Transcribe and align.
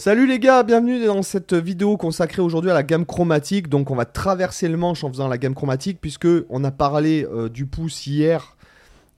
Salut 0.00 0.28
les 0.28 0.38
gars, 0.38 0.62
bienvenue 0.62 1.04
dans 1.04 1.22
cette 1.22 1.54
vidéo 1.54 1.96
consacrée 1.96 2.40
aujourd'hui 2.40 2.70
à 2.70 2.74
la 2.74 2.84
gamme 2.84 3.04
chromatique. 3.04 3.68
Donc 3.68 3.90
on 3.90 3.96
va 3.96 4.04
traverser 4.04 4.68
le 4.68 4.76
manche 4.76 5.02
en 5.02 5.08
faisant 5.08 5.26
la 5.26 5.38
gamme 5.38 5.56
chromatique 5.56 5.98
puisque 6.00 6.28
on 6.50 6.62
a 6.62 6.70
parlé 6.70 7.26
euh, 7.28 7.48
du 7.48 7.66
pouce 7.66 8.06
hier 8.06 8.56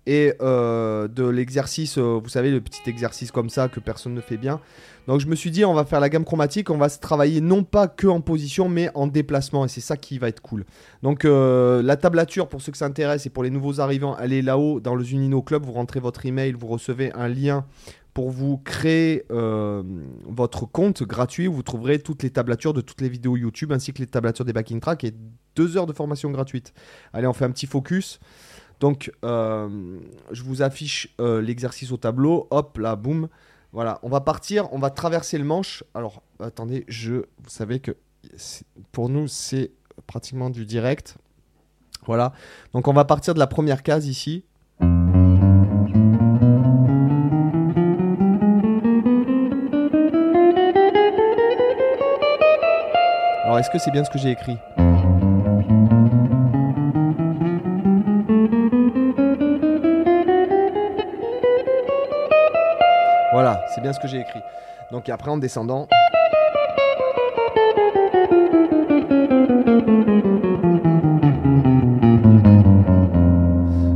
et 0.06 0.32
euh, 0.40 1.06
de 1.06 1.29
l'exercice, 1.29 1.98
euh, 1.98 2.19
vous 2.22 2.30
savez 2.30 2.51
le 2.51 2.62
petit 2.62 2.80
exercice 2.87 3.30
comme 3.30 3.51
ça 3.51 3.69
que 3.69 3.79
personne 3.79 4.14
ne 4.14 4.22
fait 4.22 4.38
bien. 4.38 4.58
Donc 5.06 5.21
je 5.21 5.27
me 5.27 5.37
suis 5.37 5.51
dit 5.51 5.67
on 5.67 5.74
va 5.74 5.85
faire 5.85 6.01
la 6.01 6.08
gamme 6.08 6.24
chromatique, 6.24 6.71
on 6.71 6.79
va 6.79 6.88
se 6.88 6.99
travailler 6.99 7.42
non 7.42 7.62
pas 7.62 7.87
que 7.87 8.06
en 8.06 8.22
position 8.22 8.71
mais 8.71 8.88
en 8.94 9.06
déplacement 9.06 9.67
et 9.67 9.69
c'est 9.69 9.83
ça 9.83 9.99
qui 9.99 10.19
va 10.19 10.28
être 10.28 10.40
cool. 10.40 10.65
Donc 11.03 11.24
la 11.24 11.97
tablature 11.97 12.49
pour 12.49 12.62
ceux 12.62 12.72
que 12.72 12.78
ça 12.78 12.87
intéresse 12.87 13.26
et 13.26 13.31
pour 13.31 13.42
les 13.42 13.51
nouveaux 13.51 13.81
arrivants, 13.81 14.17
elle 14.19 14.33
est 14.33 14.40
là-haut 14.40 14.81
dans 14.81 14.94
le 14.94 15.04
Zunino 15.04 15.42
Club, 15.42 15.62
vous 15.67 15.72
rentrez 15.72 16.01
votre 16.01 16.24
email, 16.24 16.52
vous 16.52 16.69
recevez 16.69 17.12
un 17.12 17.28
lien 17.28 17.66
pour 18.15 18.30
vous 18.30 18.59
créer 18.59 19.24
euh, 19.30 19.83
votre 20.24 20.66
compte 20.66 21.02
gratuit 21.02 21.48
où 21.48 21.52
vous 21.52 21.62
trouverez 21.62 21.98
toutes 21.98 22.23
les 22.23 22.30
tablatures 22.30 22.73
de 22.73 22.80
toutes 22.80 23.00
les 23.00 23.09
vidéos 23.09 23.36
YouTube 23.36 23.73
ainsi 23.73 23.92
que 23.92 23.98
les 23.98 24.06
tablatures 24.06 24.45
des 24.45 24.52
backing 24.52 24.80
tracks 24.80 25.05
et 25.05 25.14
deux 25.55 25.77
heures 25.77 25.86
de 25.86 25.92
formation 25.92 26.30
gratuite. 26.30 26.73
Allez, 27.12 27.27
on 27.27 27.33
fait 27.33 27.45
un 27.45 27.50
petit 27.50 27.66
focus. 27.66 28.19
Donc, 28.80 29.12
euh, 29.24 29.98
je 30.30 30.42
vous 30.42 30.62
affiche 30.62 31.14
euh, 31.20 31.42
l'exercice 31.42 31.92
au 31.92 31.98
tableau. 31.98 32.48
Hop, 32.50 32.78
là, 32.78 32.96
boum. 32.96 33.28
Voilà, 33.73 34.00
on 34.02 34.09
va 34.09 34.20
partir, 34.20 34.72
on 34.72 34.78
va 34.78 34.91
traverser 34.91 35.38
le 35.38 35.45
manche. 35.45 35.84
Alors, 35.95 36.22
attendez, 36.41 36.84
je, 36.88 37.14
vous 37.14 37.48
savez 37.48 37.78
que 37.78 37.97
pour 38.91 39.08
nous, 39.08 39.28
c'est 39.28 39.70
pratiquement 40.06 40.50
du 40.50 40.64
direct. 40.64 41.16
Voilà, 42.06 42.33
donc 42.72 42.88
on 42.88 42.92
va 42.92 43.05
partir 43.05 43.34
de 43.34 43.38
la 43.38 43.47
première 43.47 43.83
case 43.83 44.06
ici. 44.08 44.45
Est-ce 53.61 53.69
que 53.69 53.78
c'est 53.78 53.91
bien 53.91 54.03
ce 54.05 54.08
que 54.08 54.19
j'ai 54.19 54.30
écrit 54.30 54.56
Voilà, 63.33 63.62
c'est 63.75 63.83
bien 63.83 63.92
ce 63.92 64.00
que 64.00 64.08
j'ai 64.08 64.20
écrit. 64.20 64.41
Donc 64.91 65.11
après 65.11 65.31
en 65.31 65.36
descendant... 65.36 65.88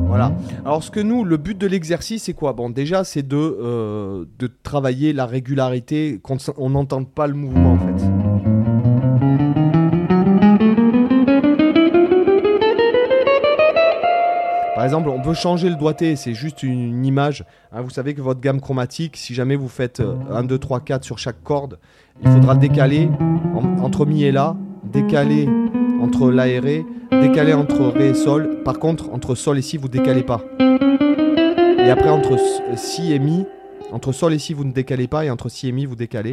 Voilà. 0.07 0.31
Alors 0.67 0.85
ce 0.85 0.91
que 0.91 1.01
nous, 1.01 1.25
le 1.25 1.39
but 1.39 1.57
de 1.57 1.67
l'exercice, 1.67 2.25
c'est 2.25 2.35
quoi? 2.35 2.53
Bon, 2.53 2.69
déjà, 2.69 3.03
c'est 3.03 3.27
de, 3.27 3.37
euh, 3.37 4.27
de 4.39 4.51
travailler 4.63 5.15
la 5.15 5.25
régularité, 5.25 6.21
qu'on 6.23 6.69
n'entende 6.69 7.09
pas 7.09 7.27
le 7.27 7.35
mouvement 7.35 7.73
en 7.73 7.79
fait. 7.79 8.24
On 14.95 15.21
peut 15.21 15.35
changer 15.35 15.69
le 15.69 15.77
doigté, 15.77 16.17
c'est 16.17 16.35
juste 16.35 16.63
une, 16.63 17.05
image. 17.05 17.45
Hein, 17.73 17.83
vous 17.83 17.91
savez 17.91 18.15
que 18.15 18.21
votre 18.21 18.41
gamme 18.41 18.61
chromatique, 18.61 19.17
si 19.17 19.35
jamais 19.35 19.57
vous 19.57 19.69
faites 19.69 20.03
1, 20.31 20.45
2, 20.45 20.59
3, 20.59 20.81
4 20.81 21.05
sur 21.05 21.19
chaque 21.19 21.43
corde, 21.43 21.79
il 22.23 22.31
faudra 22.31 22.55
décaler 22.55 23.09
entre 23.83 24.07
mi 24.07 24.25
et 24.25 24.33
la, 24.33 24.57
décaler 24.85 25.49
entre 26.01 26.31
la 26.31 26.49
et 26.49 26.59
ré, 26.59 26.87
décaler 27.11 27.55
entre 27.55 27.83
ré 27.87 28.11
et 28.11 28.15
sol. 28.15 28.63
Par 28.65 28.79
contre, 28.79 29.11
entre 29.13 29.35
sol 29.35 29.59
et 29.59 29.63
si, 29.63 29.77
vous 29.77 29.89
décalez 29.89 30.23
pas. 30.23 30.43
Et 31.79 31.91
après, 31.91 32.09
entre 32.09 32.37
si 32.77 33.13
et 33.13 33.19
mi, 33.19 33.45
entre 33.93 34.13
sol 34.13 34.33
et 34.33 34.39
si, 34.39 34.55
vous 34.55 34.65
ne 34.65 34.73
décalez 34.73 35.09
pas, 35.09 35.25
et 35.25 35.31
entre 35.31 35.49
si 35.49 35.69
et 35.69 35.73
mi, 35.73 35.87
vous 35.87 35.97
décalez. 35.97 36.33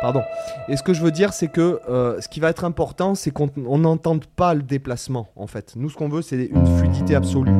Pardon. 0.00 0.22
Et 0.68 0.76
ce 0.76 0.82
que 0.82 0.94
je 0.94 1.02
veux 1.02 1.10
dire, 1.10 1.32
c'est 1.32 1.48
que 1.48 1.80
euh, 1.88 2.20
ce 2.20 2.28
qui 2.28 2.38
va 2.38 2.50
être 2.50 2.64
important, 2.64 3.14
c'est 3.14 3.32
qu'on 3.32 3.78
n'entende 3.78 4.26
pas 4.26 4.54
le 4.54 4.62
déplacement, 4.62 5.28
en 5.34 5.46
fait. 5.46 5.74
Nous, 5.76 5.90
ce 5.90 5.96
qu'on 5.96 6.08
veut, 6.08 6.22
c'est 6.22 6.36
une 6.36 6.66
fluidité 6.78 7.14
absolue. 7.16 7.52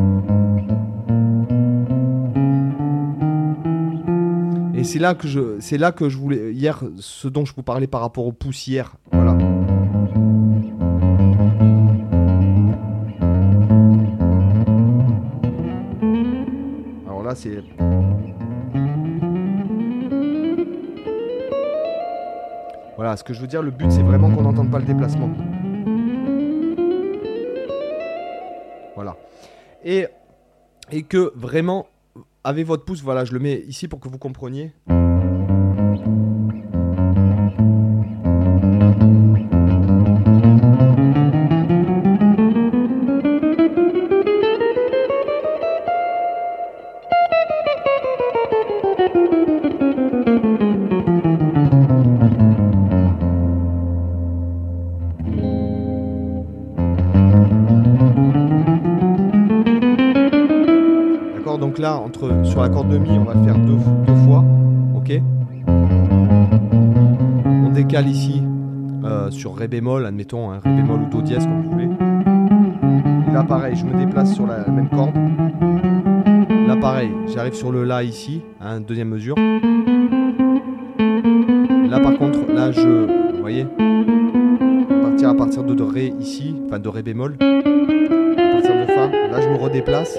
Et 4.74 4.84
c'est 4.84 5.00
là 5.00 5.14
que 5.14 5.26
je, 5.26 5.56
c'est 5.58 5.78
là 5.78 5.90
que 5.90 6.08
je 6.08 6.16
voulais 6.16 6.52
hier, 6.52 6.84
ce 6.98 7.26
dont 7.26 7.44
je 7.44 7.52
vous 7.52 7.64
parlais 7.64 7.88
par 7.88 8.00
rapport 8.00 8.24
aux 8.24 8.32
poussières. 8.32 8.94
Voilà. 9.10 9.36
Alors 17.08 17.24
là, 17.24 17.34
c'est 17.34 17.64
Ce 23.16 23.24
que 23.24 23.32
je 23.34 23.40
veux 23.40 23.46
dire, 23.46 23.62
le 23.62 23.70
but 23.70 23.90
c'est 23.90 24.02
vraiment 24.02 24.30
qu'on 24.30 24.42
n'entende 24.42 24.70
pas 24.70 24.78
le 24.78 24.84
déplacement. 24.84 25.30
Voilà. 28.94 29.16
Et, 29.84 30.06
et 30.90 31.02
que 31.02 31.32
vraiment, 31.36 31.86
avec 32.44 32.66
votre 32.66 32.84
pouce, 32.84 33.02
voilà, 33.02 33.24
je 33.24 33.32
le 33.32 33.38
mets 33.38 33.62
ici 33.66 33.88
pour 33.88 34.00
que 34.00 34.08
vous 34.08 34.18
compreniez. 34.18 34.72
Là, 61.78 62.02
sur 62.44 62.62
la 62.62 62.68
corde 62.68 62.90
de 62.90 62.98
Mi, 62.98 63.10
on 63.10 63.24
va 63.24 63.34
faire 63.44 63.58
deux, 63.58 63.78
fois. 64.26 64.44
Ok? 64.96 65.12
On 67.46 67.70
décale 67.70 68.08
ici 68.08 68.42
euh, 69.04 69.30
sur 69.30 69.56
Ré 69.56 69.68
bémol, 69.68 70.04
admettons, 70.06 70.50
un 70.50 70.58
Ré 70.58 70.70
bémol 70.70 71.02
ou 71.02 71.06
Do 71.06 71.22
dièse 71.22 71.44
comme 71.44 71.62
vous 71.62 71.70
voulez. 71.70 71.88
Là, 73.32 73.44
pareil, 73.44 73.76
je 73.76 73.84
me 73.84 73.96
déplace 73.98 74.34
sur 74.34 74.46
la, 74.46 74.66
même 74.68 74.88
corde. 74.88 75.14
Là, 76.66 76.76
pareil, 76.76 77.10
j'arrive 77.32 77.54
sur 77.54 77.72
le 77.72 77.84
La 77.84 78.02
ici, 78.02 78.42
hein, 78.60 78.80
deuxième 78.80 79.08
mesure. 79.08 79.36
Là, 81.88 82.00
par 82.00 82.18
contre, 82.18 82.40
là, 82.52 82.72
je. 82.72 83.06
Vous 83.34 83.40
voyez 83.40 83.66
Partir 85.02 85.30
à 85.30 85.34
partir 85.34 85.64
de, 85.64 85.74
de 85.74 85.82
Ré 85.82 86.12
ici, 86.20 86.54
enfin 86.66 86.78
de 86.78 86.88
Ré 86.88 87.02
bémol. 87.02 87.36
Là, 87.40 89.40
je 89.40 89.48
me 89.48 89.56
redéplace. 89.56 90.18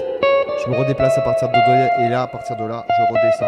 Je 0.62 0.70
me 0.70 0.76
redéplace 0.76 1.16
à 1.16 1.22
partir 1.22 1.48
de 1.48 1.54
Do 1.54 2.04
et 2.04 2.08
là, 2.10 2.22
à 2.22 2.26
partir 2.26 2.54
de 2.56 2.64
là, 2.64 2.84
je 2.88 3.02
redescends. 3.12 3.46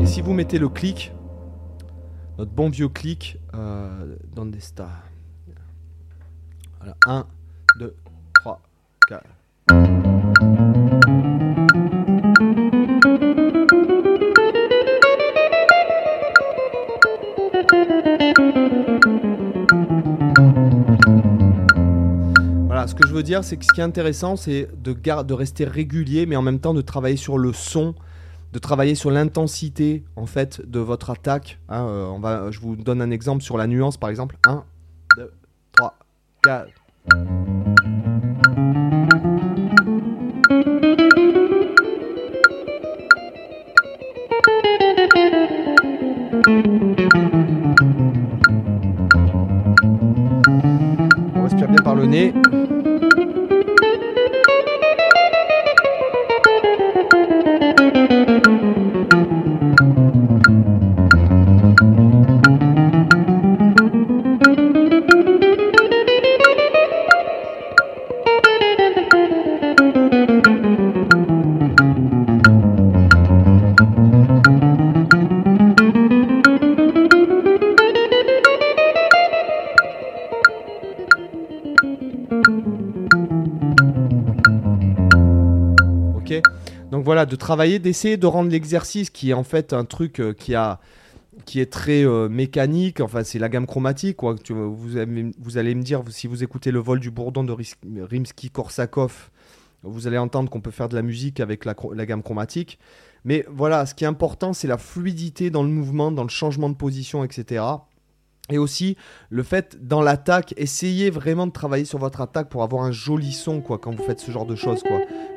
Et 0.00 0.06
si 0.06 0.22
vous 0.22 0.32
mettez 0.32 0.58
le 0.58 0.70
clic, 0.70 1.12
notre 2.38 2.52
bon 2.52 2.70
vieux 2.70 2.88
clic, 2.88 3.38
euh, 3.54 4.16
dans 4.34 4.46
des 4.46 4.60
stars. 4.60 5.04
Voilà, 6.78 6.96
1, 7.06 7.26
2, 7.78 7.94
3, 8.34 8.62
4. 9.08 9.22
Ce 22.86 22.94
que 22.94 23.06
je 23.06 23.12
veux 23.12 23.22
dire, 23.22 23.44
c'est 23.44 23.56
que 23.56 23.64
ce 23.64 23.72
qui 23.72 23.80
est 23.80 23.84
intéressant, 23.84 24.36
c'est 24.36 24.68
de, 24.82 25.32
rester 25.32 25.64
régulier, 25.64 26.26
mais 26.26 26.36
en 26.36 26.42
même 26.42 26.60
temps 26.60 26.74
de 26.74 26.82
travailler 26.82 27.16
sur 27.16 27.38
le 27.38 27.52
son, 27.52 27.94
de 28.52 28.58
travailler 28.58 28.94
sur 28.94 29.10
l'intensité 29.10 30.04
en 30.16 30.26
fait 30.26 30.60
de 30.68 30.80
votre 30.80 31.10
attaque. 31.10 31.58
Hein, 31.68 31.86
euh, 31.86 32.06
on 32.06 32.20
va, 32.20 32.50
je 32.50 32.60
vous 32.60 32.76
donne 32.76 33.02
un 33.02 33.10
exemple 33.10 33.42
sur 33.42 33.56
la 33.56 33.66
nuance, 33.66 33.96
par 33.96 34.10
exemple. 34.10 34.36
1, 34.46 34.64
2, 35.16 35.32
3, 35.72 35.98
4. 36.42 37.49
Donc 86.90 87.04
voilà, 87.04 87.26
de 87.26 87.36
travailler, 87.36 87.78
d'essayer 87.78 88.16
de 88.16 88.26
rendre 88.26 88.50
l'exercice 88.50 89.10
qui 89.10 89.30
est 89.30 89.34
en 89.34 89.44
fait 89.44 89.72
un 89.72 89.84
truc 89.84 90.20
euh, 90.20 90.32
qui 90.32 91.60
est 91.60 91.70
très 91.70 92.04
euh, 92.04 92.28
mécanique, 92.28 93.00
enfin 93.00 93.22
c'est 93.24 93.38
la 93.38 93.48
gamme 93.48 93.66
chromatique 93.66 94.18
vous, 94.22 94.96
allez 94.98 95.74
me 95.74 95.82
dire 95.82 96.02
si 96.08 96.26
vous 96.26 96.42
écoutez 96.42 96.70
le 96.70 96.80
vol 96.80 97.00
du 97.00 97.10
bourdon 97.10 97.44
de 97.44 97.52
Rimsky-Korsakov, 97.52 99.10
vous 99.82 100.06
allez 100.06 100.18
entendre 100.18 100.50
qu'on 100.50 100.60
peut 100.60 100.70
faire 100.70 100.88
de 100.88 100.96
la 100.96 101.02
musique 101.02 101.40
avec 101.40 101.64
la, 101.64 101.74
gamme 101.74 102.22
chromatique. 102.22 102.78
Mais 103.24 103.44
voilà, 103.50 103.86
ce 103.86 103.94
qui 103.94 104.04
est 104.04 104.06
important, 104.06 104.52
c'est 104.52 104.68
la 104.68 104.78
fluidité 104.78 105.50
dans 105.50 105.62
le 105.62 105.68
mouvement, 105.68 106.10
dans 106.10 106.22
le 106.22 106.30
changement 106.30 106.68
de 106.68 106.74
position, 106.74 107.24
etc. 107.24 107.64
Et 108.50 108.58
aussi 108.58 108.96
le 109.28 109.42
fait 109.42 109.78
dans 109.86 110.02
l'attaque, 110.02 110.54
essayez 110.56 111.10
vraiment 111.10 111.46
de 111.46 111.52
travailler 111.52 111.84
sur 111.84 111.98
votre 111.98 112.20
attaque 112.20 112.48
pour 112.48 112.62
avoir 112.62 112.84
un 112.84 112.92
joli 112.92 113.32
son 113.32 113.60
quand 113.60 113.94
vous 113.94 114.02
faites 114.02 114.20
ce 114.20 114.30
genre 114.30 114.46
de 114.46 114.56
choses. 114.56 114.82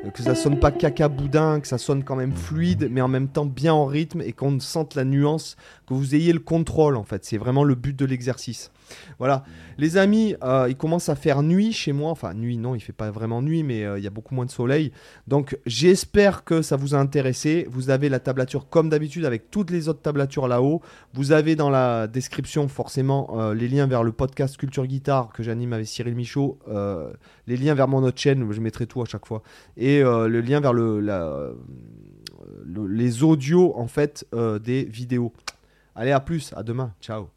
Euh, 0.04 0.10
que 0.10 0.22
ça 0.22 0.34
sonne 0.34 0.58
pas 0.58 0.70
caca 0.70 1.08
boudin, 1.08 1.60
que 1.60 1.68
ça 1.68 1.78
sonne 1.78 2.04
quand 2.04 2.16
même 2.16 2.32
fluide 2.32 2.88
mais 2.90 3.00
en 3.00 3.08
même 3.08 3.28
temps 3.28 3.46
bien 3.46 3.72
en 3.72 3.86
rythme 3.86 4.20
et 4.20 4.32
qu'on 4.32 4.60
sente 4.60 4.94
la 4.94 5.04
nuance, 5.04 5.56
que 5.86 5.94
vous 5.94 6.14
ayez 6.14 6.32
le 6.32 6.40
contrôle 6.40 6.96
en 6.96 7.04
fait. 7.04 7.24
C'est 7.24 7.38
vraiment 7.38 7.64
le 7.64 7.74
but 7.74 7.96
de 7.96 8.04
l'exercice. 8.04 8.70
Voilà. 9.18 9.44
Les 9.78 9.96
amis, 9.96 10.36
euh, 10.42 10.66
il 10.68 10.76
commence 10.76 11.08
à 11.08 11.14
faire 11.14 11.42
nuit 11.42 11.72
chez 11.72 11.92
moi. 11.92 12.10
Enfin, 12.10 12.34
nuit, 12.34 12.58
non, 12.58 12.74
il 12.74 12.80
fait 12.80 12.92
pas 12.92 13.10
vraiment 13.10 13.42
nuit, 13.42 13.62
mais 13.62 13.84
euh, 13.84 13.98
il 13.98 14.04
y 14.04 14.06
a 14.06 14.10
beaucoup 14.10 14.34
moins 14.34 14.44
de 14.44 14.50
soleil. 14.50 14.92
Donc, 15.26 15.58
j'espère 15.66 16.44
que 16.44 16.62
ça 16.62 16.76
vous 16.76 16.94
a 16.94 16.98
intéressé. 16.98 17.66
Vous 17.70 17.90
avez 17.90 18.08
la 18.08 18.20
tablature 18.20 18.68
comme 18.68 18.88
d'habitude 18.88 19.24
avec 19.24 19.50
toutes 19.50 19.70
les 19.70 19.88
autres 19.88 20.02
tablatures 20.02 20.48
là-haut. 20.48 20.80
Vous 21.12 21.32
avez 21.32 21.56
dans 21.56 21.70
la 21.70 22.06
description 22.06 22.68
forcément 22.68 23.52
les 23.52 23.68
liens 23.68 23.86
vers 23.86 24.02
le 24.02 24.12
podcast 24.12 24.56
Culture 24.56 24.86
Guitare 24.86 25.32
que 25.32 25.42
j'anime 25.42 25.72
avec 25.72 25.86
Cyril 25.86 26.14
Michaud. 26.14 26.58
les 27.46 27.56
liens 27.56 27.74
vers 27.74 27.88
mon 27.88 28.02
autre 28.02 28.18
chaîne, 28.18 28.50
je 28.50 28.60
mettrai 28.60 28.86
tout 28.86 29.02
à 29.02 29.06
chaque 29.06 29.26
fois. 29.26 29.42
Et 29.76 29.93
le 30.02 30.40
lien 30.40 30.60
vers 30.60 30.72
le, 30.72 31.56
les 32.88 33.22
audios 33.22 33.72
en 33.76 33.86
fait 33.86 34.26
des 34.32 34.84
vidéos. 34.84 35.32
Allez, 35.94 36.10
à 36.10 36.20
plus, 36.20 36.52
à 36.56 36.62
demain. 36.62 36.92
Ciao. 37.00 37.28